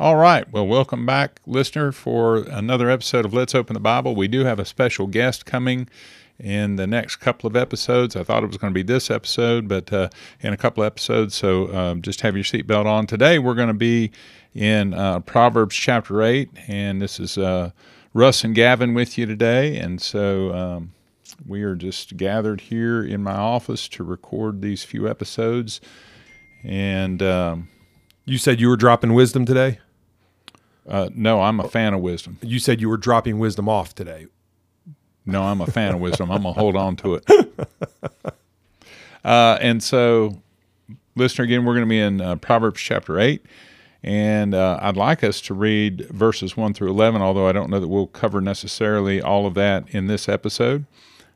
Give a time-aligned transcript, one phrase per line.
[0.00, 0.50] All right.
[0.50, 4.14] Well, welcome back, listener, for another episode of Let's Open the Bible.
[4.14, 5.90] We do have a special guest coming
[6.38, 8.16] in the next couple of episodes.
[8.16, 10.08] I thought it was going to be this episode, but uh,
[10.40, 11.34] in a couple of episodes.
[11.34, 13.06] So um, just have your seatbelt on.
[13.08, 14.10] Today, we're going to be
[14.54, 17.72] in uh, Proverbs chapter 8, and this is uh,
[18.14, 19.76] Russ and Gavin with you today.
[19.76, 20.94] And so um,
[21.46, 25.78] we are just gathered here in my office to record these few episodes.
[26.64, 27.68] And um,
[28.24, 29.78] You said you were dropping wisdom today?
[30.90, 32.38] Uh, no, I'm a fan of wisdom.
[32.42, 34.26] You said you were dropping wisdom off today.
[35.24, 36.30] No, I'm a fan of wisdom.
[36.30, 37.24] I'm gonna hold on to it.
[39.24, 40.40] Uh, and so,
[41.14, 43.44] listener, again, we're going to be in uh, Proverbs chapter eight,
[44.02, 47.20] and uh, I'd like us to read verses one through eleven.
[47.20, 50.86] Although I don't know that we'll cover necessarily all of that in this episode.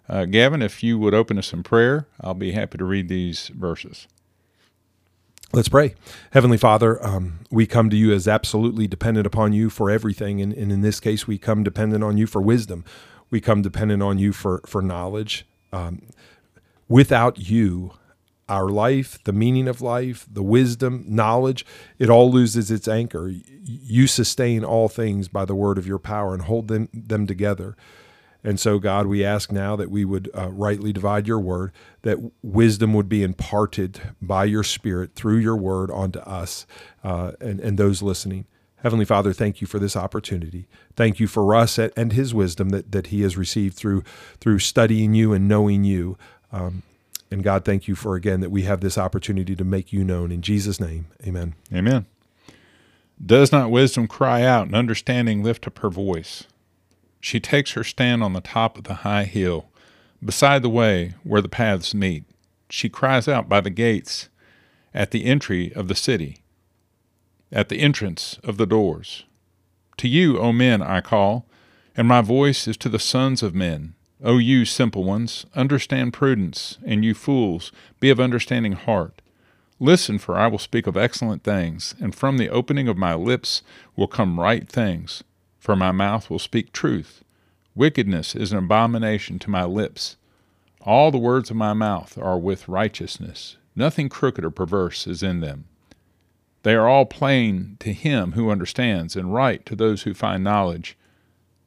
[0.08, 3.48] Uh, Gavin, if you would open us in prayer, I'll be happy to read these
[3.48, 4.06] verses.
[5.54, 5.94] Let's pray.
[6.32, 10.40] Heavenly Father, um, we come to you as absolutely dependent upon you for everything.
[10.40, 12.84] And, and in this case, we come dependent on you for wisdom.
[13.30, 15.46] We come dependent on you for, for knowledge.
[15.72, 16.02] Um,
[16.88, 17.92] without you,
[18.48, 21.64] our life, the meaning of life, the wisdom, knowledge,
[22.00, 23.32] it all loses its anchor.
[23.62, 27.76] You sustain all things by the word of your power and hold them, them together.
[28.46, 32.18] And so, God, we ask now that we would uh, rightly divide your word, that
[32.42, 36.66] wisdom would be imparted by your spirit through your word onto us
[37.02, 38.44] uh, and, and those listening.
[38.82, 40.68] Heavenly Father, thank you for this opportunity.
[40.94, 44.04] Thank you for Russ and his wisdom that, that he has received through,
[44.40, 46.18] through studying you and knowing you.
[46.52, 46.82] Um,
[47.30, 50.30] and God, thank you for again that we have this opportunity to make you known.
[50.30, 51.54] In Jesus' name, amen.
[51.72, 52.04] Amen.
[53.24, 56.44] Does not wisdom cry out and understanding lift up her voice?
[57.24, 59.70] She takes her stand on the top of the high hill,
[60.22, 62.24] beside the way where the paths meet.
[62.68, 64.28] She cries out by the gates,
[64.92, 66.42] at the entry of the city,
[67.50, 69.24] at the entrance of the doors.
[69.96, 71.46] To you, O men, I call,
[71.96, 73.94] and my voice is to the sons of men.
[74.22, 79.22] O you simple ones, understand prudence, and you fools, be of understanding heart.
[79.80, 83.62] Listen, for I will speak of excellent things, and from the opening of my lips
[83.96, 85.24] will come right things,
[85.58, 87.23] for my mouth will speak truth.
[87.76, 90.16] Wickedness is an abomination to my lips.
[90.80, 93.56] All the words of my mouth are with righteousness.
[93.74, 95.64] Nothing crooked or perverse is in them.
[96.62, 100.96] They are all plain to him who understands, and right to those who find knowledge.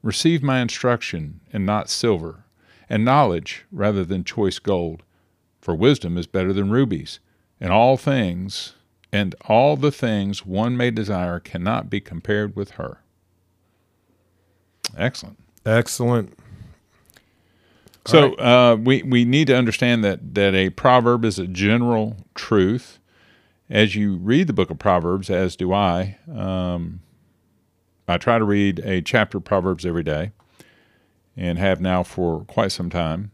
[0.02, 2.44] Receive my instruction, and not silver,
[2.88, 5.02] and knowledge rather than choice gold.
[5.60, 7.20] For wisdom is better than rubies,
[7.60, 8.74] and all things,
[9.12, 13.02] and all the things one may desire cannot be compared with her.
[14.96, 15.38] Excellent.
[15.68, 16.32] Excellent.
[18.06, 22.98] So uh, we we need to understand that that a proverb is a general truth.
[23.68, 27.00] As you read the book of Proverbs, as do I, um,
[28.06, 30.32] I try to read a chapter of Proverbs every day,
[31.36, 33.30] and have now for quite some time.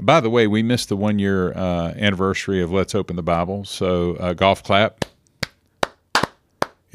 [0.00, 3.66] By the way, we missed the one year uh, anniversary of Let's Open the Bible,
[3.66, 5.04] so uh, golf clap.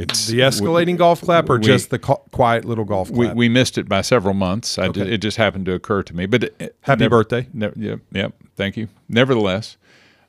[0.02, 3.36] It's The escalating golf clap or we- just the co- quiet little golf We, clap?
[3.38, 4.78] we missed it by several months.
[4.80, 5.02] Okay.
[5.14, 6.26] it just happened to occur to me.
[6.26, 7.48] But it, Happy never- birthday.
[7.54, 8.34] Ne- yep, yep.
[8.56, 8.88] Thank you.
[9.10, 9.78] Nevertheless,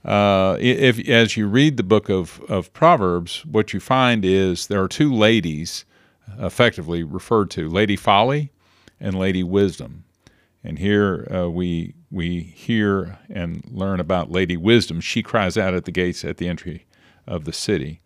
[0.05, 4.83] uh, if as you read the book of, of Proverbs, what you find is there
[4.83, 5.85] are two ladies,
[6.39, 8.51] effectively referred to, Lady Folly
[9.01, 10.05] and Lady Wisdom.
[10.65, 15.01] And here uh, we we hear and learn about Lady Wisdom.
[15.01, 16.87] She cries out at the gates at the entry
[17.27, 18.01] of the city.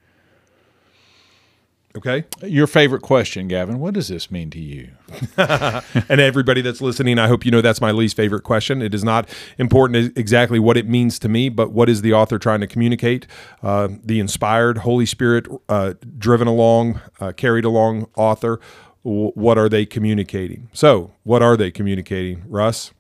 [1.97, 2.25] Okay.
[2.43, 3.79] Your favorite question, Gavin?
[3.81, 4.91] What does this mean to you?
[5.37, 8.83] and everybody that's listening, I hope you know that's my least favorite question.
[8.83, 12.39] It is not important exactly what it means to me, but what is the author
[12.39, 13.27] trying to communicate?
[13.62, 18.61] Uh, the inspired, Holy Spirit uh, driven along, uh, carried along author.
[19.05, 20.69] w- What are they communicating?
[20.73, 22.93] So, what are they communicating, Russ?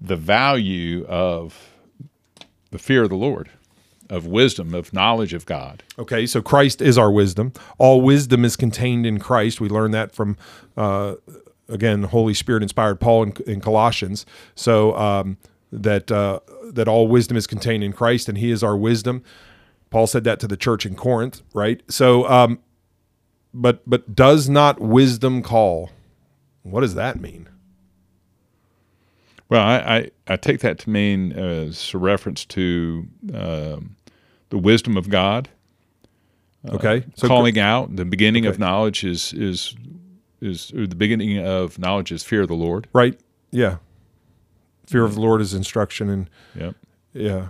[0.00, 1.70] the value of
[2.70, 3.50] the fear of the Lord,
[4.10, 5.82] of wisdom, of knowledge of God.
[5.98, 7.52] Okay, so Christ is our wisdom.
[7.78, 9.60] All wisdom is contained in Christ.
[9.60, 10.36] We learn that from,
[10.76, 11.16] uh,
[11.68, 14.24] again, Holy Spirit inspired Paul in, in Colossians.
[14.54, 15.36] So um,
[15.72, 16.40] that uh,
[16.72, 19.22] that all wisdom is contained in Christ, and He is our wisdom.
[19.90, 21.82] Paul said that to the church in Corinth, right?
[21.90, 22.58] So, um,
[23.54, 25.90] but but does not wisdom call?
[26.62, 27.48] What does that mean?
[29.48, 33.96] Well, I, I, I take that to mean as a reference to um,
[34.50, 35.48] the wisdom of God,
[36.68, 37.94] uh, Okay, so calling out.
[37.96, 39.74] The beginning of knowledge is is
[40.40, 42.88] is or the beginning of knowledge is fear of the Lord.
[42.92, 43.18] right,
[43.50, 43.76] yeah.
[44.86, 46.74] Fear of the Lord is instruction, and Yep.
[47.12, 47.48] yeah, And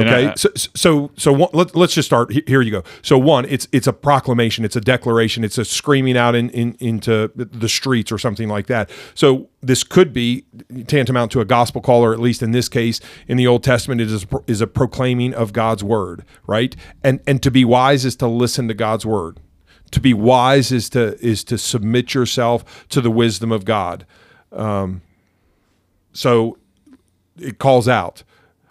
[0.00, 2.32] Okay, I- so so so one, let, let's just start.
[2.46, 2.82] Here you go.
[3.02, 6.76] So one, it's it's a proclamation, it's a declaration, it's a screaming out in, in
[6.80, 8.90] into the streets or something like that.
[9.14, 10.44] So this could be
[10.86, 14.00] tantamount to a gospel call, or at least in this case, in the Old Testament,
[14.00, 16.74] it is is a proclaiming of God's word, right?
[17.04, 19.38] And and to be wise is to listen to God's word.
[19.92, 24.06] To be wise is to is to submit yourself to the wisdom of God.
[24.52, 25.02] Um,
[26.12, 26.58] so
[27.38, 28.22] it calls out.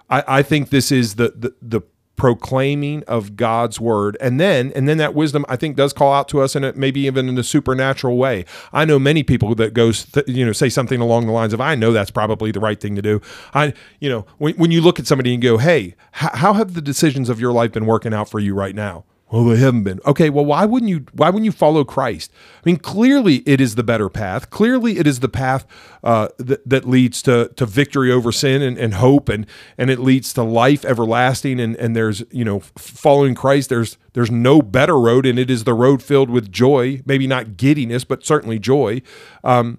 [0.10, 1.82] I, I think this is the, the the
[2.20, 6.28] proclaiming of God's word, and then and then that wisdom I think does call out
[6.30, 8.46] to us, and it maybe even in a supernatural way.
[8.74, 11.62] I know many people that goes th- you know say something along the lines of
[11.62, 13.22] I know that's probably the right thing to do.
[13.54, 16.74] I you know when when you look at somebody and go, hey, h- how have
[16.74, 19.06] the decisions of your life been working out for you right now?
[19.32, 20.00] Well, they haven't been.
[20.08, 21.06] Okay, well, why wouldn't you?
[21.14, 22.32] Why wouldn't you follow Christ?
[22.58, 24.50] I mean, clearly it is the better path.
[24.50, 25.68] Clearly it is the path
[26.04, 29.46] uh, that, that leads to to victory over sin and, and hope, and
[29.78, 31.60] and it leads to life everlasting.
[31.60, 33.70] And and there's you know following Christ.
[33.70, 37.04] There's there's no better road, and it is the road filled with joy.
[37.06, 39.04] Maybe not giddiness, but certainly joy.
[39.44, 39.78] Um,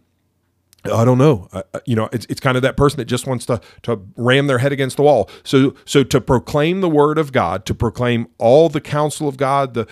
[0.85, 1.49] I don't know.
[1.85, 4.59] You know, it's, it's kind of that person that just wants to to ram their
[4.59, 5.29] head against the wall.
[5.45, 9.75] So so to proclaim the word of God, to proclaim all the counsel of God,
[9.75, 9.87] the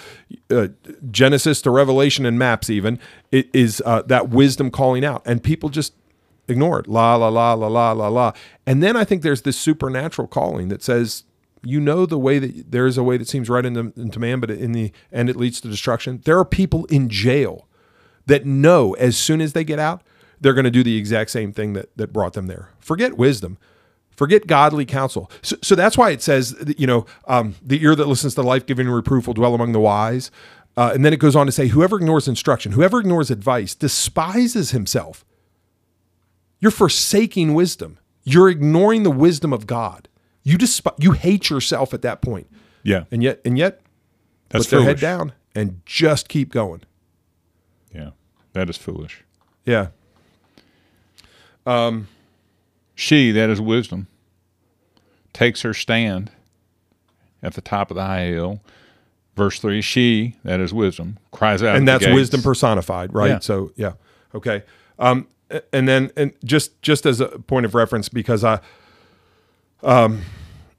[0.51, 0.69] uh,
[1.11, 2.99] Genesis to Revelation and maps, even
[3.31, 5.95] it is uh, that wisdom calling out, and people just
[6.49, 6.89] ignore it.
[6.89, 8.33] La la la la la la la.
[8.67, 11.25] And then I think there's this supernatural calling that says.
[11.65, 14.39] You know the way that there is a way that seems right into, into man,
[14.39, 16.21] but in the end it leads to destruction.
[16.25, 17.67] There are people in jail
[18.27, 20.03] that know as soon as they get out,
[20.41, 22.71] they're going to do the exact same thing that, that brought them there.
[22.79, 23.59] Forget wisdom.
[24.17, 25.31] Forget godly counsel.
[25.43, 28.43] So, so that's why it says, that, you know, um, the ear that listens to
[28.43, 30.31] life giving reproof will dwell among the wise.
[30.77, 34.73] Uh, and then it goes on to say, whoever ignores instruction, whoever ignores advice, despises
[34.73, 35.25] himself.
[36.61, 37.99] You're forsaking wisdom.
[38.25, 40.09] You're ignoring the wisdom of God.
[40.43, 42.49] You desp- you hate yourself at that point.
[42.83, 43.81] Yeah, And yet, and yet,
[44.49, 46.83] that's put their head down and just keep going.
[47.95, 48.11] Yeah,
[48.53, 49.25] that is foolish.
[49.67, 49.89] Yeah.
[52.95, 54.09] She, that is wisdom,
[55.33, 56.33] takes her stand
[57.43, 58.61] at the top of the high hill.
[59.37, 63.29] Verse three, she, that is wisdom, cries out, and that's wisdom personified, right?
[63.29, 63.39] Yeah.
[63.39, 63.93] So yeah,
[64.35, 64.65] okay.
[64.99, 65.29] Um,
[65.73, 68.59] and then and just just as a point of reference, because I,
[69.85, 70.23] um,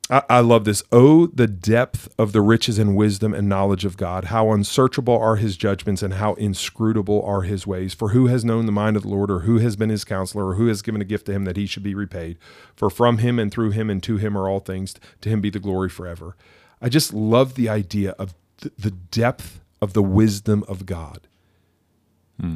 [0.09, 0.81] I, I love this.
[0.91, 4.25] Oh, the depth of the riches and wisdom and knowledge of God!
[4.25, 7.93] How unsearchable are His judgments, and how inscrutable are His ways.
[7.93, 10.47] For who has known the mind of the Lord, or who has been His counselor,
[10.47, 12.37] or who has given a gift to Him that He should be repaid?
[12.75, 14.95] For from Him and through Him and to Him are all things.
[15.21, 16.35] To Him be the glory forever.
[16.81, 21.27] I just love the idea of th- the depth of the wisdom of God.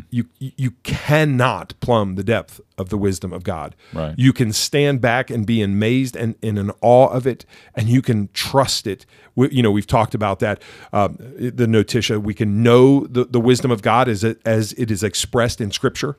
[0.09, 3.75] You you cannot plumb the depth of the wisdom of God.
[3.93, 4.15] Right.
[4.17, 7.45] You can stand back and be amazed and, and in awe of it,
[7.75, 9.05] and you can trust it.
[9.35, 10.61] We, you know, we've talked about that.
[10.93, 12.19] Um, the notitia.
[12.19, 15.71] We can know the, the wisdom of God as it, as it is expressed in
[15.71, 16.17] Scripture.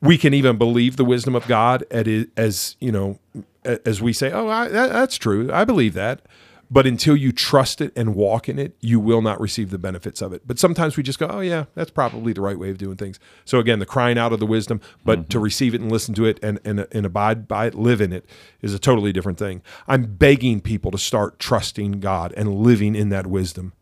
[0.00, 3.18] We can even believe the wisdom of God at it, as you know,
[3.64, 5.52] as we say, "Oh, I, that, that's true.
[5.52, 6.22] I believe that."
[6.70, 10.20] But until you trust it and walk in it, you will not receive the benefits
[10.20, 10.42] of it.
[10.46, 13.18] But sometimes we just go, oh, yeah, that's probably the right way of doing things.
[13.46, 15.44] So again, the crying out of the wisdom, but to mm-hmm.
[15.44, 18.26] receive it and listen to it and, and, and abide by it, live in it,
[18.60, 19.62] is a totally different thing.
[19.86, 23.72] I'm begging people to start trusting God and living in that wisdom.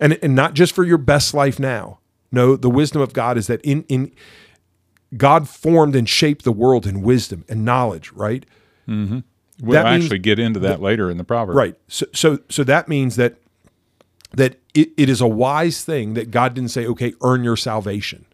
[0.00, 2.00] And, and not just for your best life now.
[2.32, 4.12] No, the wisdom of God is that in, in
[5.16, 8.44] God formed and shaped the world in wisdom and knowledge, right?
[8.88, 9.20] Mm-hmm.
[9.60, 11.56] We'll that actually get into that later in the proverb.
[11.56, 11.76] Right.
[11.88, 13.36] So so so that means that
[14.32, 18.26] that it, it is a wise thing that God didn't say, okay, earn your salvation.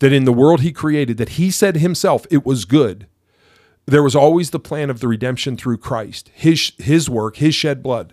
[0.00, 3.06] That in the world he created, that he said himself it was good.
[3.86, 7.82] There was always the plan of the redemption through Christ, his his work, his shed
[7.82, 8.12] blood.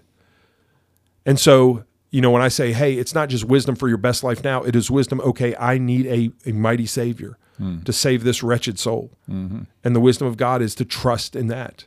[1.26, 4.24] And so, you know, when I say, hey, it's not just wisdom for your best
[4.24, 7.38] life now, it is wisdom, okay, I need a, a mighty Savior
[7.86, 9.12] to save this wretched soul.
[9.28, 11.86] And the wisdom of God is to trust in that,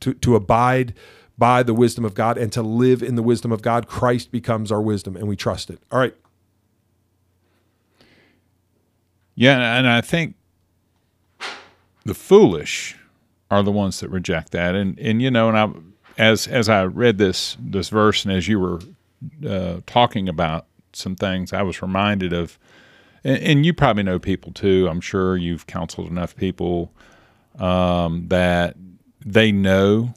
[0.00, 0.94] to, to abide
[1.38, 3.86] by the wisdom of God and to live in the wisdom of God.
[3.86, 5.78] Christ becomes our wisdom and we trust it.
[5.90, 6.14] All right.
[9.34, 10.34] Yeah, and- and I think
[12.04, 12.96] the foolish
[13.50, 14.74] are the ones that reject that.
[14.74, 15.70] And and you know, and I
[16.18, 18.80] as as I read this this verse and as you were
[19.48, 22.58] uh, talking about some things, I was reminded of,
[23.24, 24.88] and, and you probably know people too.
[24.90, 26.92] I'm sure you've counseled enough people
[27.58, 28.76] um, that
[29.24, 30.14] they know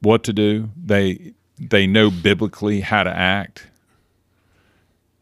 [0.00, 0.70] what to do.
[0.76, 3.68] They they know biblically how to act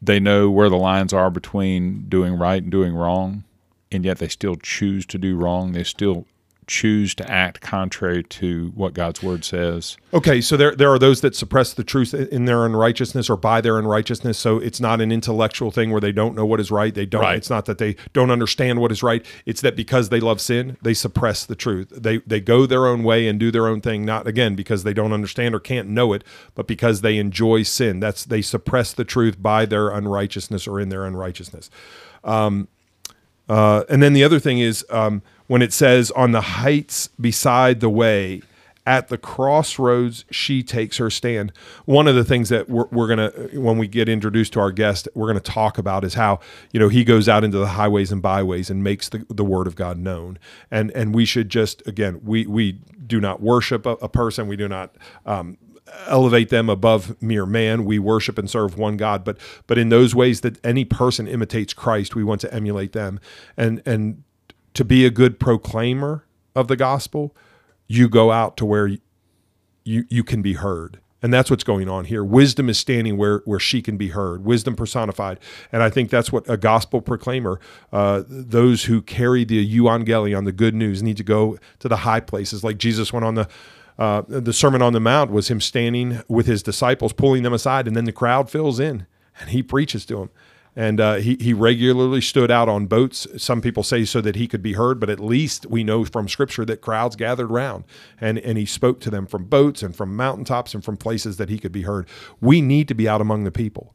[0.04, 3.44] they know where the lines are between doing right and doing wrong,
[3.90, 5.72] and yet they still choose to do wrong.
[5.72, 6.26] They still
[6.66, 9.96] choose to act contrary to what God's word says.
[10.12, 13.60] Okay, so there there are those that suppress the truth in their unrighteousness or by
[13.60, 14.38] their unrighteousness.
[14.38, 16.94] So it's not an intellectual thing where they don't know what is right.
[16.94, 17.22] They don't.
[17.22, 17.36] Right.
[17.36, 19.24] It's not that they don't understand what is right.
[19.46, 21.90] It's that because they love sin, they suppress the truth.
[21.90, 24.04] They they go their own way and do their own thing.
[24.04, 28.00] Not again because they don't understand or can't know it, but because they enjoy sin.
[28.00, 31.70] That's they suppress the truth by their unrighteousness or in their unrighteousness.
[32.22, 32.68] Um,
[33.48, 37.80] uh, and then the other thing is um, when it says, on the heights beside
[37.80, 38.42] the way,
[38.86, 41.52] at the crossroads, she takes her stand.
[41.86, 44.70] One of the things that we're, we're going to, when we get introduced to our
[44.72, 47.68] guest, we're going to talk about is how, you know, he goes out into the
[47.68, 50.38] highways and byways and makes the, the word of God known.
[50.70, 52.72] And, and we should just, again, we, we
[53.06, 54.48] do not worship a, a person.
[54.48, 55.56] We do not, um,
[56.06, 57.84] elevate them above mere man.
[57.84, 61.72] We worship and serve one God, but but in those ways that any person imitates
[61.72, 63.20] Christ, we want to emulate them.
[63.56, 64.24] And and
[64.74, 67.34] to be a good proclaimer of the gospel,
[67.86, 68.98] you go out to where you
[69.84, 71.00] you can be heard.
[71.22, 72.22] And that's what's going on here.
[72.22, 75.40] Wisdom is standing where, where she can be heard, wisdom personified.
[75.72, 77.60] And I think that's what a gospel proclaimer,
[77.94, 82.20] uh, those who carry the euangelion, the good news, need to go to the high
[82.20, 82.62] places.
[82.62, 83.48] Like Jesus went on the
[83.98, 87.86] uh, the Sermon on the Mount was him standing with his disciples, pulling them aside,
[87.86, 89.06] and then the crowd fills in,
[89.40, 90.30] and he preaches to them.
[90.76, 93.28] And uh, he he regularly stood out on boats.
[93.36, 96.28] Some people say so that he could be heard, but at least we know from
[96.28, 97.84] Scripture that crowds gathered round,
[98.20, 101.48] and and he spoke to them from boats and from mountaintops and from places that
[101.48, 102.08] he could be heard.
[102.40, 103.94] We need to be out among the people.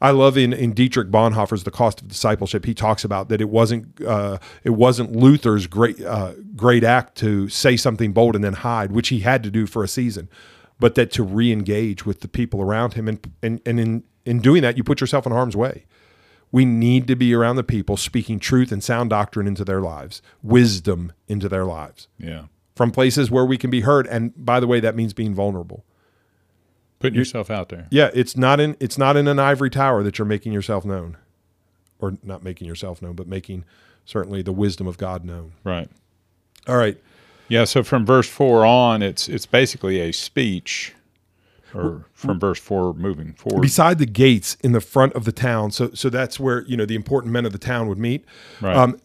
[0.00, 2.66] I love in, in Dietrich Bonhoeffer's The Cost of Discipleship.
[2.66, 7.48] He talks about that it wasn't uh, it wasn't Luther's great uh, great act to
[7.48, 10.28] say something bold and then hide, which he had to do for a season,
[10.78, 14.60] but that to re-engage with the people around him and and, and in in doing
[14.62, 15.86] that you put yourself in harm's way.
[16.52, 20.22] We need to be around the people speaking truth and sound doctrine into their lives,
[20.42, 22.44] wisdom into their lives, Yeah.
[22.74, 24.06] from places where we can be heard.
[24.06, 25.84] And by the way, that means being vulnerable.
[26.98, 27.88] Putting yourself out there.
[27.90, 31.18] Yeah, it's not in it's not in an ivory tower that you're making yourself known,
[31.98, 33.64] or not making yourself known, but making
[34.06, 35.52] certainly the wisdom of God known.
[35.62, 35.90] Right.
[36.66, 36.96] All right,
[37.48, 40.94] Yeah, so from verse 4 on, it's it's basically a speech
[41.76, 43.62] or from verse 4 moving forward.
[43.62, 46.86] beside the gates in the front of the town, so so that's where you know
[46.86, 48.24] the important men of the town would meet.
[48.60, 48.76] Right.
[48.76, 48.98] Um,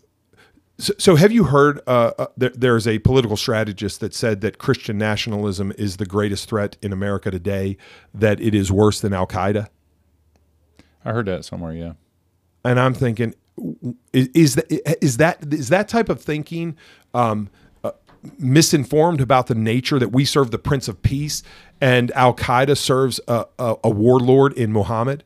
[0.77, 1.79] so, so have you heard?
[1.85, 6.49] Uh, uh, there, there's a political strategist that said that Christian nationalism is the greatest
[6.49, 7.77] threat in America today.
[8.13, 9.67] That it is worse than Al Qaeda.
[11.05, 11.93] I heard that somewhere, yeah.
[12.63, 13.33] and I'm thinking,
[14.13, 16.77] is, is that is that is that type of thinking
[17.13, 17.49] um,
[18.37, 21.43] misinformed about the nature that we serve the Prince of Peace
[21.79, 25.23] and Al Qaeda serves a, a, a warlord in Muhammad?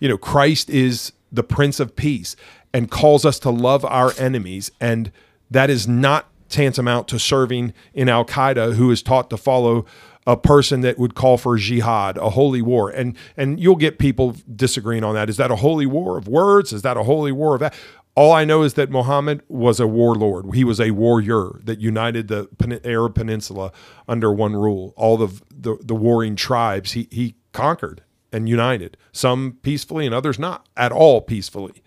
[0.00, 2.36] You know, Christ is the Prince of Peace
[2.72, 5.10] and calls us to love our enemies, and
[5.50, 9.86] that is not tantamount to serving in Al Qaeda, who is taught to follow
[10.26, 12.90] a person that would call for jihad, a holy war.
[12.90, 15.30] And and you'll get people disagreeing on that.
[15.30, 16.72] Is that a holy war of words?
[16.72, 17.74] Is that a holy war of that?
[18.16, 20.54] All I know is that Muhammad was a warlord.
[20.54, 22.48] He was a warrior that united the
[22.82, 23.72] Arab Peninsula
[24.08, 24.94] under one rule.
[24.96, 28.96] All the, the the warring tribes he he conquered and united.
[29.12, 31.82] Some peacefully and others not at all peacefully.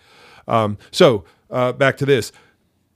[0.48, 2.32] Um, so uh, back to this: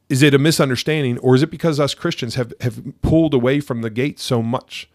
[0.09, 3.81] is it a misunderstanding, or is it because us Christians have have pulled away from
[3.81, 4.87] the gate so much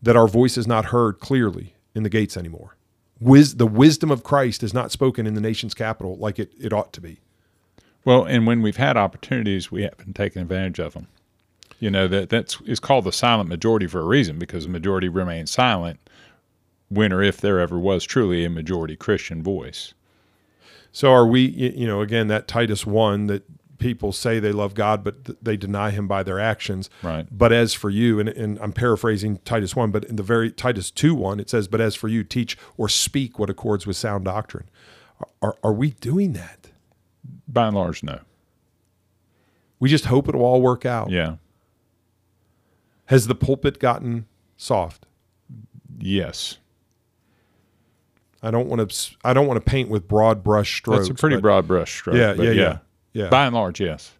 [0.00, 2.78] that our voice is not heard clearly in the gates anymore?
[3.20, 6.72] Wis- the wisdom of Christ is not spoken in the nation's capital like it, it
[6.72, 7.20] ought to be.
[8.04, 11.08] Well, and when we've had opportunities, we haven't taken advantage of them.
[11.78, 15.08] You know that that's is called the silent majority for a reason because the majority
[15.08, 15.98] remains silent
[16.88, 19.94] when or if there ever was truly a majority Christian voice.
[20.92, 21.40] So are we?
[21.40, 23.42] You know, again, that Titus one that
[23.78, 26.88] people say they love God, but th- they deny Him by their actions.
[27.02, 27.26] Right.
[27.30, 30.90] But as for you, and, and I'm paraphrasing Titus one, but in the very Titus
[30.90, 34.24] two one, it says, "But as for you, teach or speak what accords with sound
[34.24, 34.70] doctrine."
[35.20, 36.61] Are, are, are we doing that?
[37.48, 38.20] By and large, no.
[39.78, 41.10] We just hope it'll all work out.
[41.10, 41.36] Yeah.
[43.06, 45.06] Has the pulpit gotten soft?
[45.98, 46.58] Yes.
[48.42, 49.16] I don't want to.
[49.24, 51.08] I don't want to paint with broad brush strokes.
[51.08, 52.16] That's a pretty broad brush stroke.
[52.16, 52.78] Yeah, but yeah, yeah,
[53.12, 53.28] yeah.
[53.28, 54.12] By and large, yes.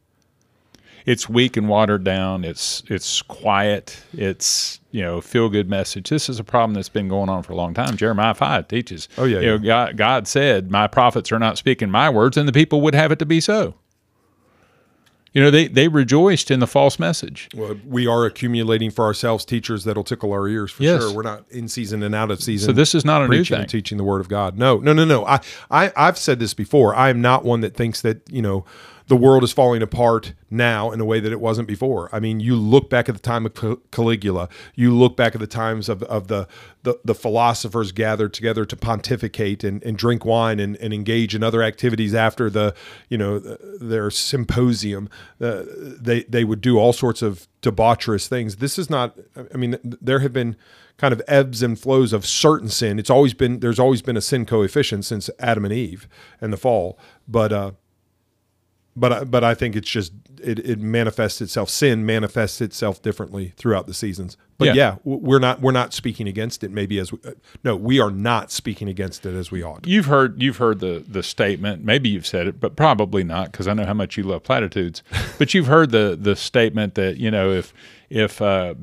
[1.05, 2.45] It's weak and watered down.
[2.45, 4.00] It's it's quiet.
[4.12, 6.09] It's you know feel good message.
[6.11, 7.97] This is a problem that's been going on for a long time.
[7.97, 9.09] Jeremiah five teaches.
[9.19, 12.47] Oh, yeah, You know, God, God said, "My prophets are not speaking my words, and
[12.49, 13.75] the people would have it to be so."
[15.35, 17.49] You know, they they rejoiced in the false message.
[17.55, 21.01] Well, we are accumulating for ourselves teachers that'll tickle our ears for Yes.
[21.03, 21.15] sure.
[21.15, 22.67] We're not in season and out of season.
[22.67, 23.67] So this is not a new thing.
[23.67, 24.59] teaching the word of God.
[24.59, 25.25] No, no, no, no.
[25.25, 26.95] I, I, I've said this before.
[26.95, 28.67] I am not one that thinks that you know
[29.09, 32.09] the world is falling apart now in a way that it wasn't before.
[32.13, 35.47] I mean, you look back at the time of Caligula, you look back at the
[35.47, 36.47] times of, of the,
[36.83, 41.43] the, the philosophers gathered together to pontificate and, and drink wine and, and engage in
[41.43, 42.75] other activities after the,
[43.09, 45.09] you know, their symposium.
[45.41, 48.57] Uh, they, they would do all sorts of debaucherous things.
[48.57, 49.17] This is not,
[49.53, 50.57] I mean, there have been
[50.99, 52.99] kind of ebbs and flows of certain sin.
[52.99, 56.07] It's always been, there's always been a sin coefficient since Adam and Eve
[56.41, 56.99] and the fall.
[57.27, 57.73] But, uh,
[58.95, 61.71] but but I think it's just it, it manifests itself.
[61.71, 64.37] Sin manifests itself differently throughout the seasons.
[64.59, 64.75] But yeah.
[64.75, 66.71] yeah, we're not we're not speaking against it.
[66.71, 67.33] Maybe as we, uh,
[67.65, 69.87] no, we are not speaking against it as we ought.
[69.87, 71.85] You've heard you've heard the the statement.
[71.85, 75.03] Maybe you've said it, but probably not because I know how much you love platitudes.
[75.39, 77.73] but you've heard the the statement that you know if
[78.11, 78.75] if uh,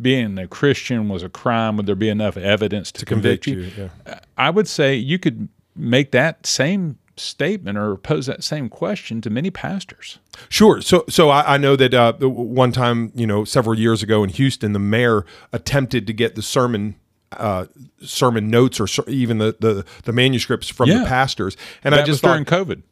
[0.00, 3.76] being a Christian was a crime, would there be enough evidence to, to convict, convict,
[3.76, 3.84] you?
[3.84, 4.20] you yeah.
[4.36, 9.30] I would say you could make that same statement or pose that same question to
[9.30, 10.18] many pastors.
[10.48, 10.80] Sure.
[10.80, 14.30] So, so I, I know that uh, one time, you know, several years ago in
[14.30, 16.96] Houston, the mayor attempted to get the sermon
[17.32, 17.66] uh,
[18.00, 21.00] sermon notes or even the, the, the manuscripts from yeah.
[21.00, 22.82] the pastors, and that I just during thought, COVID.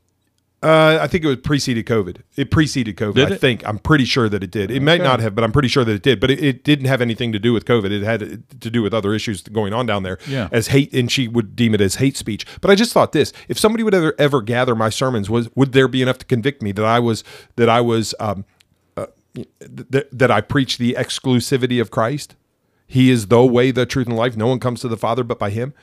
[0.65, 2.23] Uh, I think it was preceded COVID.
[2.37, 3.15] It preceded COVID.
[3.17, 3.41] Did I it?
[3.41, 3.69] think.
[3.69, 4.71] I'm pretty sure that it did.
[4.71, 4.85] It okay.
[4.85, 6.21] might not have, but I'm pretty sure that it did.
[6.21, 7.91] But it, it, didn't have anything to do with COVID.
[7.91, 8.21] It had
[8.61, 10.17] to do with other issues going on down there.
[10.27, 10.49] Yeah.
[10.51, 12.47] As hate, and she would deem it as hate speech.
[12.63, 15.73] But I just thought this: if somebody would ever ever gather my sermons, was would
[15.73, 17.25] there be enough to convict me that I was
[17.57, 18.47] that I was um,
[18.97, 19.07] uh,
[19.61, 22.37] that that I preach the exclusivity of Christ?
[22.87, 24.35] He is the way, the truth, and life.
[24.35, 25.75] No one comes to the Father but by Him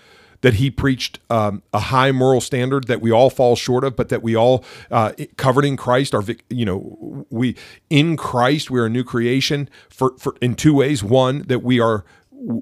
[0.42, 4.10] that he preached um, a high moral standard that we all fall short of, but
[4.10, 7.56] that we all uh, covered in Christ are, you know, we
[7.90, 11.04] in Christ we are a new creation for, for in two ways.
[11.04, 12.04] One that we are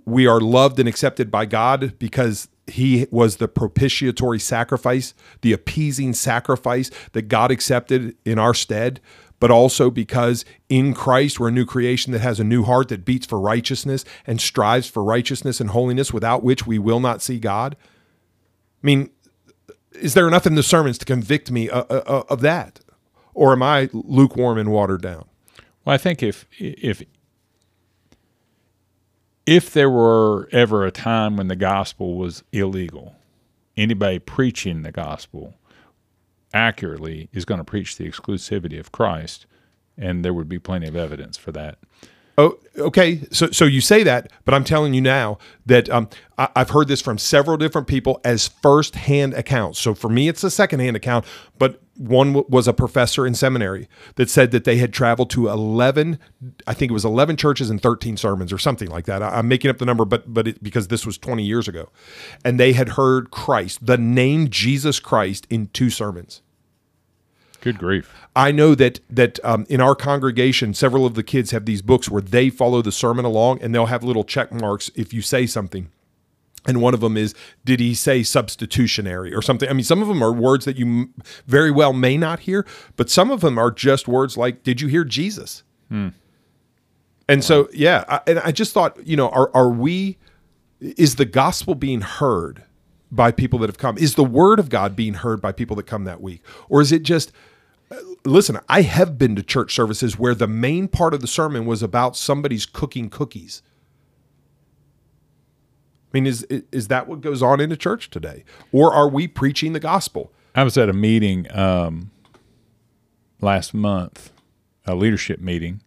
[0.06, 6.14] we are loved and accepted by God because he was the propitiatory sacrifice, the appeasing
[6.14, 9.00] sacrifice that God accepted in our stead
[9.40, 13.06] but also because in Christ we're a new creation that has a new heart that
[13.06, 17.40] beats for righteousness and strives for righteousness and holiness without which we will not see
[17.40, 17.76] God?
[18.84, 19.10] I mean,
[19.94, 22.80] is there enough in the sermons to convict me uh, uh, uh, of that?
[23.34, 25.26] Or am I lukewarm and watered down?
[25.86, 27.04] Well, I think if if
[29.46, 33.16] if there were ever a time when the gospel was illegal,
[33.78, 35.56] anybody preaching the gospel
[36.54, 39.46] accurately is going to preach the exclusivity of Christ,
[39.98, 41.80] and there would be plenty of evidence for that.
[42.40, 43.20] Oh, okay.
[43.32, 46.88] So, so you say that, but I'm telling you now that um, I, have heard
[46.88, 49.78] this from several different people as first-hand accounts.
[49.78, 51.26] So for me, it's a second-hand account,
[51.58, 55.50] but one w- was a professor in seminary that said that they had traveled to
[55.50, 56.18] 11,
[56.66, 59.22] I think it was 11 churches and 13 sermons or something like that.
[59.22, 61.90] I, am making up the number, but but it, because this was 20 years ago,
[62.46, 66.42] and they had heard Christ, the name Jesus Christ, in two sermons.
[67.62, 68.14] Good grief!
[68.36, 72.10] I know that that um, in our congregation, several of the kids have these books
[72.10, 75.46] where they follow the sermon along, and they'll have little check marks if you say
[75.46, 75.90] something.
[76.66, 79.70] And one of them is, did he say substitutionary or something?
[79.70, 81.10] I mean, some of them are words that you
[81.48, 82.66] very well may not hear,
[82.98, 85.64] but some of them are just words like, did you hear Jesus?
[85.88, 86.10] Hmm.
[87.30, 87.46] And wow.
[87.46, 90.18] so, yeah, I, and I just thought, you know, are are we?
[90.82, 92.64] Is the gospel being heard
[93.12, 93.98] by people that have come?
[93.98, 96.92] Is the word of God being heard by people that come that week, or is
[96.92, 97.32] it just
[98.26, 101.82] listen, I have been to church services where the main part of the sermon was
[101.82, 103.62] about somebody's cooking cookies.
[106.12, 109.28] I mean, is is that what goes on in a church today, or are we
[109.28, 110.32] preaching the gospel?
[110.56, 112.10] I was at a meeting um,
[113.42, 114.32] last month,
[114.86, 115.82] a leadership meeting,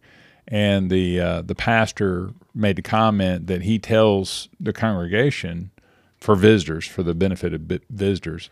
[0.47, 5.73] and the uh, the pastor made the comment that he tells the congregation
[6.19, 8.49] for visitors, for the benefit of visitors,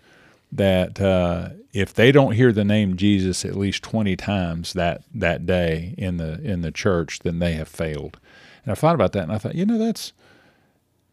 [0.53, 5.47] that uh, if they don't hear the name Jesus at least twenty times that that
[5.47, 8.19] day in the in the church, then they have failed.
[8.65, 10.13] And I thought about that, and I thought, you know, that's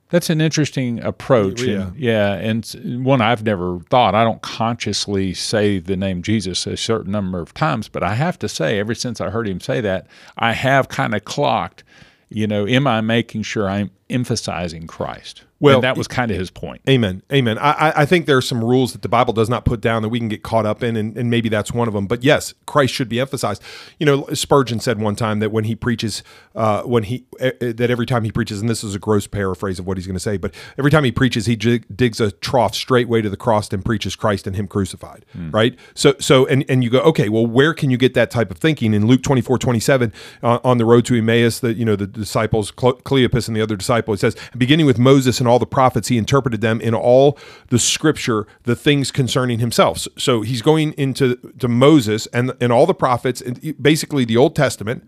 [0.09, 1.61] that's an interesting approach.
[1.61, 1.87] Yeah.
[1.87, 4.15] And, yeah, and one I've never thought.
[4.15, 8.39] I don't consciously say the name Jesus a certain number of times, but I have
[8.39, 11.83] to say, ever since I heard him say that, I have kind of clocked.
[12.29, 15.43] You know, am I making sure I'm emphasizing Christ?
[15.59, 16.81] Well, and that was kind of his point.
[16.87, 17.23] Amen.
[17.33, 17.57] Amen.
[17.57, 20.09] I, I think there are some rules that the Bible does not put down that
[20.09, 22.05] we can get caught up in, and, and maybe that's one of them.
[22.05, 23.63] But yes, Christ should be emphasized.
[23.99, 26.23] You know, Spurgeon said one time that when he preaches,
[26.55, 29.79] uh, when he uh, that every time he preaches, and this is a gross paraphrase
[29.79, 32.75] of what he's going to say, but every time he preaches, he digs a trough
[32.75, 35.25] straightway to the cross and preaches Christ and Him crucified.
[35.35, 35.53] Mm.
[35.53, 35.75] Right.
[35.93, 38.57] So, so, and and you go, okay, well, where can you get that type of
[38.57, 38.93] thinking?
[38.93, 41.95] In Luke twenty four twenty seven, uh, on the road to Emmaus, the you know
[41.95, 45.59] the disciples Cleopas and the other disciple, it says, beginning with Moses and and all
[45.59, 50.05] the prophets, he interpreted them in all the scripture, the things concerning himself.
[50.17, 54.55] So, he's going into to Moses and, and all the prophets, and basically the Old
[54.55, 55.07] Testament,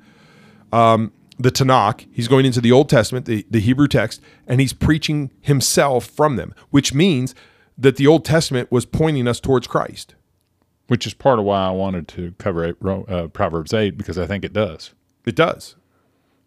[0.72, 2.08] um, the Tanakh.
[2.12, 6.38] He's going into the Old Testament, the, the Hebrew text, and he's preaching himself from
[6.38, 7.36] them, which means
[7.78, 10.16] that the Old Testament was pointing us towards Christ.
[10.88, 14.26] Which is part of why I wanted to cover it, uh, Proverbs 8, because I
[14.26, 14.94] think it does.
[15.26, 15.76] It does.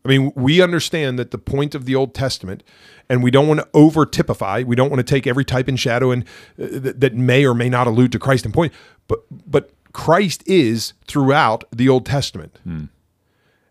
[0.05, 2.65] I mean, we understand that the point of the Old Testament,
[3.13, 4.63] and we don't want to over typify.
[4.63, 6.25] We don't want to take every type and shadow and
[6.59, 8.73] uh, that, that may or may not allude to Christ and point,
[9.07, 12.59] but but Christ is throughout the Old Testament.
[12.65, 12.85] Hmm.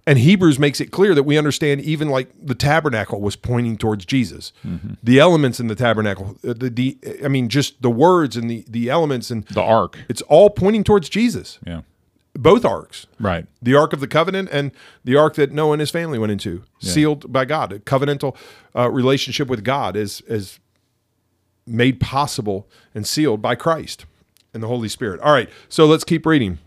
[0.06, 4.04] And Hebrews makes it clear that we understand even like the tabernacle was pointing towards
[4.06, 4.52] Jesus.
[4.66, 4.94] Mm-hmm.
[5.04, 8.64] The elements in the tabernacle, uh, the, the I mean, just the words and the
[8.68, 9.98] the elements and the ark.
[10.08, 11.58] It's all pointing towards Jesus.
[11.66, 11.82] Yeah.
[12.34, 13.08] Both arks.
[13.20, 13.46] Right.
[13.62, 14.72] The ark of the covenant and
[15.04, 16.92] the ark that Noah and his family went into, yeah.
[16.92, 17.74] sealed by God.
[17.74, 18.36] A covenantal
[18.76, 20.60] uh, relationship with God is is
[21.68, 24.06] made possible and sealed by Christ
[24.54, 25.20] and the Holy Spirit.
[25.22, 25.50] All right.
[25.70, 26.60] So let's keep reading.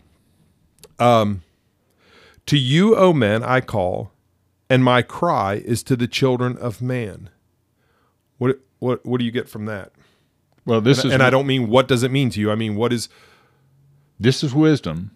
[0.99, 1.41] Um
[2.45, 4.11] to you, O men, I call,
[4.69, 7.29] and my cry is to the children of man.
[8.37, 9.91] What what what do you get from that?
[10.65, 12.51] Well, this and, is and I don't mean what does it mean to you.
[12.51, 13.09] I mean what is
[14.19, 15.11] this is wisdom.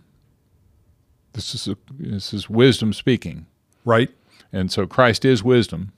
[1.33, 3.45] This is a, this is wisdom speaking,
[3.85, 4.09] right?
[4.51, 5.91] And so Christ is wisdom.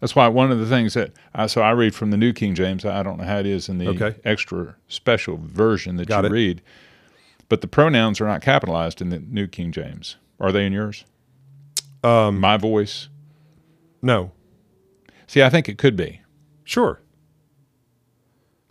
[0.00, 2.54] That's why one of the things that I so I read from the New King
[2.54, 2.84] James.
[2.84, 4.14] I don't know how it is in the okay.
[4.24, 6.32] extra special version that Got you it.
[6.32, 6.62] read.
[7.48, 10.16] But the pronouns are not capitalized in the New King James.
[10.38, 11.04] Are they in yours?
[12.04, 13.08] Um, My voice.
[14.02, 14.32] No.
[15.26, 16.20] See, I think it could be.
[16.64, 17.00] Sure.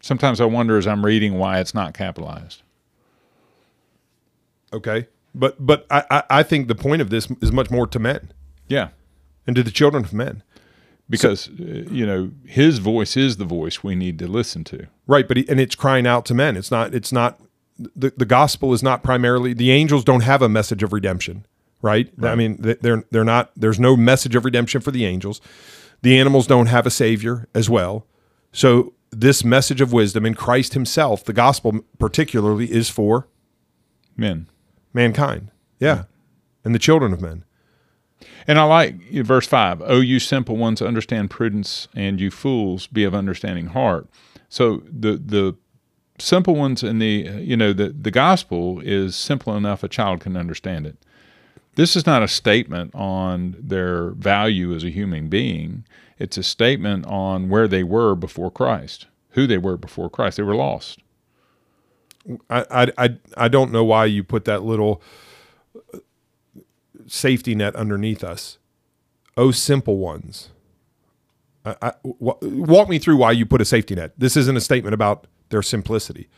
[0.02, 2.62] Sometimes I wonder as I'm reading why it's not capitalized.
[4.74, 5.08] Okay.
[5.34, 8.32] But but I, I, I think the point of this is much more to men.
[8.68, 8.90] Yeah.
[9.48, 10.44] And to the children of men.
[11.08, 14.88] Because so, uh, you know his voice is the voice we need to listen to.
[15.06, 16.58] Right, but he, and it's crying out to men.
[16.58, 16.96] It's not.
[16.96, 17.40] It's not
[17.78, 21.46] the, the gospel is not primarily the angels don't have a message of redemption
[21.82, 22.12] right?
[22.18, 22.32] right?
[22.32, 25.42] i mean they're they're not there's no message of redemption for the angels
[26.02, 28.06] the animals don't have a savior as well
[28.52, 33.28] so this message of wisdom in christ himself the gospel particularly is for
[34.16, 34.48] men
[34.96, 36.06] mankind yeah,
[36.64, 37.44] and the children of men
[38.48, 43.04] and I like verse 5 Oh, you simple ones, understand prudence, and you fools, be
[43.04, 44.08] of understanding heart.
[44.50, 45.56] So the, the
[46.20, 50.38] simple ones in the you know the the gospel is simple enough a child can
[50.38, 50.98] understand it.
[51.76, 55.86] This is not a statement on their value as a human being.
[56.18, 60.38] It's a statement on where they were before Christ, who they were before Christ.
[60.38, 61.00] They were lost.
[62.50, 65.02] I I I don't know why you put that little
[67.08, 68.58] safety net underneath us.
[69.38, 70.50] Oh, simple ones.
[71.66, 74.14] I, I, walk me through why you put a safety net.
[74.18, 76.30] This isn't a statement about their simplicity.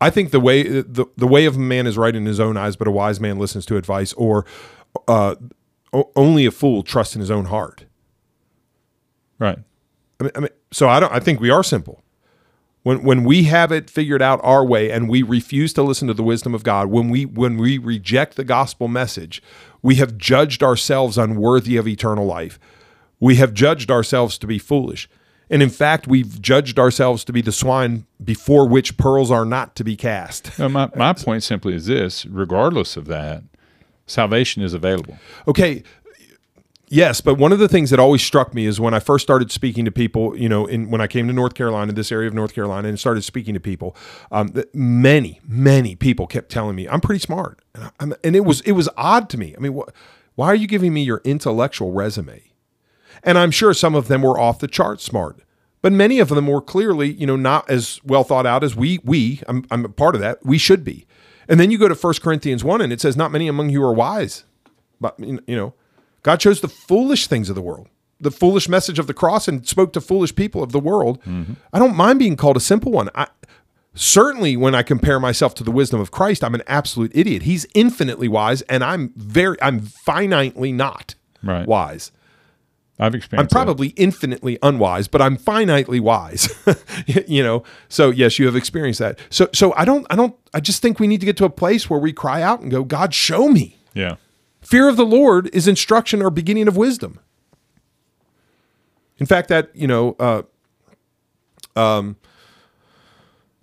[0.00, 2.56] I think the way the, the way of a man is right in his own
[2.56, 4.46] eyes, but a wise man listens to advice, or
[5.08, 5.34] uh,
[6.14, 7.86] only a fool trusts in his own heart.
[9.38, 9.58] Right.
[10.20, 11.12] I mean, I mean, so I don't.
[11.12, 12.02] I think we are simple.
[12.88, 16.14] When when we have it figured out our way, and we refuse to listen to
[16.14, 19.42] the wisdom of God, when we when we reject the gospel message,
[19.82, 22.58] we have judged ourselves unworthy of eternal life.
[23.20, 25.06] We have judged ourselves to be foolish.
[25.50, 29.74] And in fact, we've judged ourselves to be the swine before which pearls are not
[29.76, 30.58] to be cast.
[30.58, 33.42] No, my, my point simply is this regardless of that,
[34.06, 35.18] salvation is available.
[35.46, 35.82] Okay.
[36.90, 39.52] Yes, but one of the things that always struck me is when I first started
[39.52, 42.34] speaking to people, you know, in, when I came to North Carolina, this area of
[42.34, 43.94] North Carolina, and started speaking to people,
[44.32, 48.62] um, many, many people kept telling me I'm pretty smart, and, I, and it was
[48.62, 49.54] it was odd to me.
[49.56, 49.90] I mean, wh-
[50.34, 52.42] why are you giving me your intellectual resume?
[53.22, 55.40] And I'm sure some of them were off the chart smart,
[55.82, 59.00] but many of them were clearly, you know, not as well thought out as we,
[59.04, 61.06] we, I'm, I'm a part of that, we should be.
[61.48, 63.82] And then you go to 1 Corinthians 1 and it says, Not many among you
[63.82, 64.44] are wise.
[65.00, 65.74] But, you know,
[66.22, 67.88] God chose the foolish things of the world,
[68.20, 71.20] the foolish message of the cross, and spoke to foolish people of the world.
[71.22, 71.54] Mm-hmm.
[71.72, 73.10] I don't mind being called a simple one.
[73.14, 73.28] I,
[73.94, 77.42] certainly when I compare myself to the wisdom of Christ, I'm an absolute idiot.
[77.42, 81.66] He's infinitely wise, and I'm very, I'm finitely not right.
[81.66, 82.12] wise.
[83.00, 83.54] I've experienced.
[83.54, 84.02] I'm probably that.
[84.02, 86.52] infinitely unwise, but I'm finitely wise.
[87.06, 87.62] you know.
[87.88, 89.18] So yes, you have experienced that.
[89.30, 91.50] So so I don't I don't I just think we need to get to a
[91.50, 93.78] place where we cry out and go, God, show me.
[93.94, 94.16] Yeah.
[94.68, 97.20] Fear of the Lord is instruction or beginning of wisdom.
[99.16, 100.42] In fact, that you know, uh,
[101.74, 102.16] um,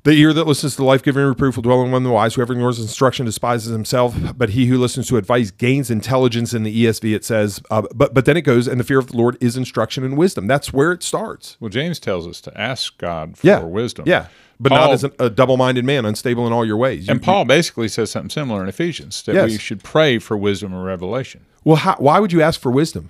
[0.04, 2.34] The ear that listens to life giving reproof will dwell in one the wise.
[2.36, 6.54] Whoever ignores instruction despises himself, but he who listens to advice gains intelligence.
[6.56, 9.08] In the ESV, it says, uh, but but then it goes, and the fear of
[9.08, 10.48] the Lord is instruction and wisdom.
[10.48, 11.56] That's where it starts.
[11.60, 14.06] Well, James tells us to ask God for Yeah, wisdom.
[14.08, 14.28] Yeah,
[14.60, 17.08] but Paul- not as a double-minded man, unstable in all your ways.
[17.08, 19.50] You- And Paul basically says something similar in Ephesians that Yes.
[19.52, 23.10] we should pray for wisdom and revelation well, how, why would you ask for wisdom?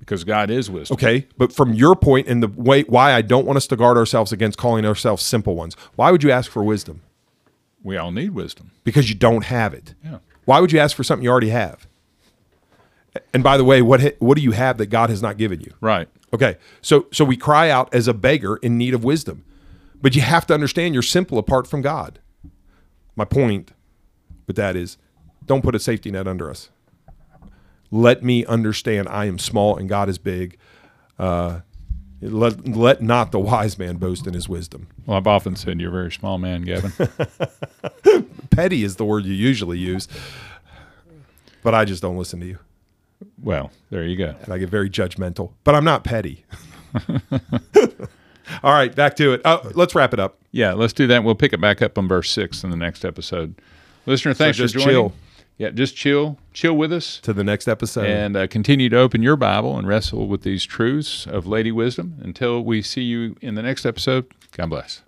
[0.00, 0.94] because God is wisdom.
[0.94, 3.98] Okay, but from your point and the way why I don't want us to guard
[3.98, 7.02] ourselves against calling ourselves simple ones, why would you ask for wisdom?
[7.82, 8.70] We all need wisdom.
[8.84, 9.92] Because you don't have it.
[10.02, 10.18] Yeah.
[10.46, 11.86] Why would you ask for something you already have?
[13.34, 15.74] And by the way, what what do you have that God has not given you?
[15.80, 16.08] Right.
[16.32, 19.44] Okay, so so we cry out as a beggar in need of wisdom,
[20.00, 22.18] but you have to understand you're simple apart from God.
[23.16, 23.72] My point
[24.46, 24.96] with that is,
[25.44, 26.70] don't put a safety net under us.
[27.90, 30.58] Let me understand I am small and God is big.
[31.18, 31.60] Uh,
[32.20, 34.88] let let not the wise man boast in his wisdom.
[35.06, 36.92] Well, I've often said you're a very small man, Gavin.
[38.50, 40.08] Petty is the word you usually use,
[41.62, 42.58] but I just don't listen to you,
[43.42, 44.34] well, there you go.
[44.42, 45.52] and I get very judgmental.
[45.64, 46.44] But I'm not petty.
[48.62, 49.40] All right, back to it.
[49.44, 50.38] Uh, let's wrap it up.
[50.52, 51.24] Yeah, let's do that.
[51.24, 53.54] We'll pick it back up on verse six in the next episode.
[54.06, 54.94] Listener, thanks just for joining.
[54.94, 55.12] chill.
[55.58, 58.06] Yeah, just chill, chill with us, To the next episode.
[58.06, 62.14] and uh, continue to open your Bible and wrestle with these truths of Lady Wisdom.
[62.22, 65.02] Until we see you in the next episode, God bless.